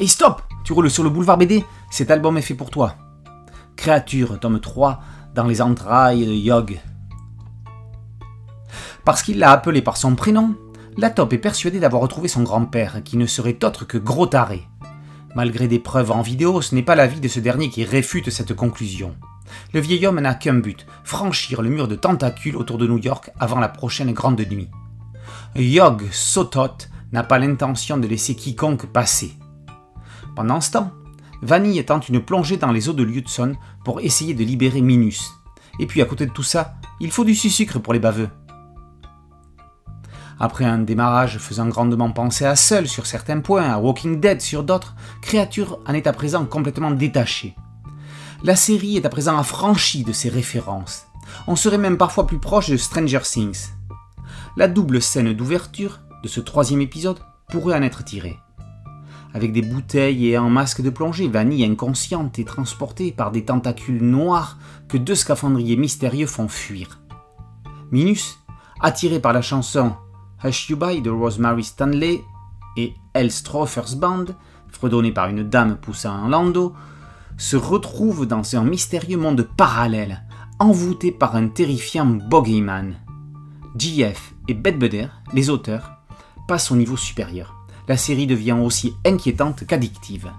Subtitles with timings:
[0.00, 2.94] Hey stop Tu roules sur le boulevard BD Cet album est fait pour toi.
[3.74, 5.00] Créature, tome 3,
[5.34, 6.78] dans les entrailles de Yog.
[9.04, 10.54] Parce qu'il l'a appelé par son prénom,
[10.96, 14.68] la top est persuadée d'avoir retrouvé son grand-père, qui ne serait autre que Gros Taré.
[15.34, 18.54] Malgré des preuves en vidéo, ce n'est pas l'avis de ce dernier qui réfute cette
[18.54, 19.16] conclusion.
[19.74, 23.32] Le vieil homme n'a qu'un but, franchir le mur de tentacules autour de New York
[23.40, 24.68] avant la prochaine grande nuit.
[25.56, 29.37] Yog Sotot n'a pas l'intention de laisser quiconque passer.
[30.38, 30.92] Pendant ce temps,
[31.42, 35.32] Vanille tente une plongée dans les eaux de l'Hudson pour essayer de libérer Minus.
[35.80, 38.28] Et puis à côté de tout ça, il faut du sucre pour les baveux.
[40.38, 44.62] Après un démarrage faisant grandement penser à Seul sur certains points, à Walking Dead sur
[44.62, 47.56] d'autres, Créature en est à présent complètement détachée.
[48.44, 51.08] La série est à présent affranchie de ses références.
[51.48, 53.70] On serait même parfois plus proche de Stranger Things.
[54.56, 58.38] La double scène d'ouverture de ce troisième épisode pourrait en être tirée.
[59.34, 64.02] Avec des bouteilles et un masque de plongée, Vanille inconsciente est transportée par des tentacules
[64.02, 67.00] noirs que deux scaphandriers mystérieux font fuir.
[67.90, 68.38] Minus,
[68.80, 69.92] attiré par la chanson
[70.42, 72.22] Hush You By de Rosemary Stanley
[72.76, 74.26] et Elstrophers Band,
[74.68, 76.74] fredonnée par une dame poussant un landau,
[77.36, 80.24] se retrouve dans un mystérieux monde parallèle,
[80.58, 82.96] envoûté par un terrifiant bogeyman.
[83.76, 85.92] JF et Bedbeder, les auteurs,
[86.48, 87.57] passent au niveau supérieur.
[87.88, 90.30] La série devient aussi inquiétante qu'addictive.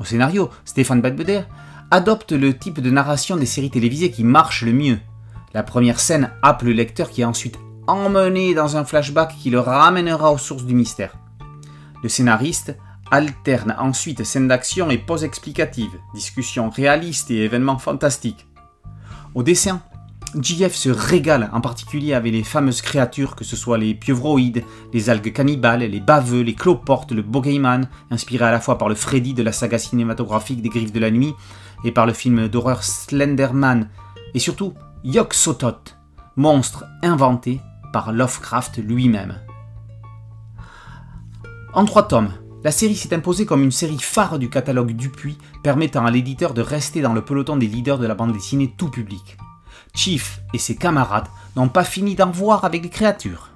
[0.00, 1.42] Au scénario, Stéphane Bedbeder
[1.90, 4.98] adopte le type de narration des séries télévisées qui marche le mieux.
[5.52, 9.60] La première scène happe le lecteur qui est ensuite emmené dans un flashback qui le
[9.60, 11.14] ramènera aux sources du mystère.
[12.02, 12.76] Le scénariste
[13.10, 18.46] alterne ensuite scènes d'action et pauses explicatives, discussions réalistes et événements fantastiques.
[19.34, 19.82] Au dessin,
[20.38, 25.10] JF se régale en particulier avec les fameuses créatures, que ce soit les pieuvroïdes, les
[25.10, 29.34] algues cannibales, les baveux, les cloportes, le bogeyman, inspiré à la fois par le Freddy
[29.34, 31.34] de la saga cinématographique des Griffes de la Nuit
[31.84, 33.88] et par le film d'horreur Slenderman,
[34.34, 35.76] et surtout Yog Sotot,
[36.36, 37.60] monstre inventé
[37.92, 39.38] par Lovecraft lui-même.
[41.72, 42.32] En trois tomes,
[42.62, 46.60] la série s'est imposée comme une série phare du catalogue Dupuis, permettant à l'éditeur de
[46.60, 49.38] rester dans le peloton des leaders de la bande dessinée tout public.
[49.94, 53.50] Chief et ses camarades n'ont pas fini d'en voir avec les créatures.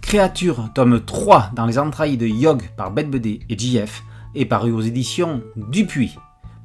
[0.00, 4.02] Créatures, tome 3 dans les entrailles de Yog par Bête BD et JF,
[4.34, 6.16] est paru aux éditions Dupuis.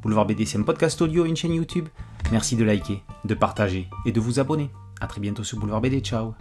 [0.01, 1.87] Boulevard BD, c'est un podcast audio une chaîne YouTube.
[2.31, 4.69] Merci de liker, de partager et de vous abonner.
[4.99, 6.01] A très bientôt sur Boulevard BD.
[6.01, 6.35] Ciao